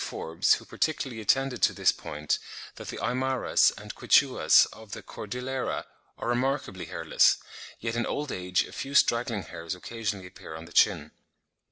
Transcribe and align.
Forbes, 0.03 0.55
who 0.55 0.65
particularly 0.65 1.21
attended 1.21 1.61
to 1.61 1.73
this 1.73 1.91
point, 1.91 2.39
that 2.77 2.87
the 2.87 2.97
Aymaras 2.97 3.71
and 3.77 3.93
Quichuas 3.93 4.65
of 4.73 4.93
the 4.93 5.03
Cordillera 5.03 5.85
are 6.17 6.27
remarkably 6.27 6.85
hairless, 6.85 7.37
yet 7.79 7.95
in 7.95 8.07
old 8.07 8.31
age 8.31 8.63
a 8.65 8.71
few 8.71 8.95
straggling 8.95 9.43
hairs 9.43 9.75
occasionally 9.75 10.25
appear 10.25 10.55
on 10.55 10.65
the 10.65 10.73
chin. 10.73 11.11